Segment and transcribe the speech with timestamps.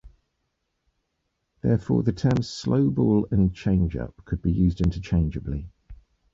[1.61, 5.69] Therefore, the terms slow ball and changeup could be used interchangeably.